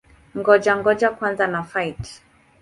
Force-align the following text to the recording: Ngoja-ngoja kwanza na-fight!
Ngoja-ngoja 0.37 1.07
kwanza 1.15 1.45
na-fight! 1.53 2.03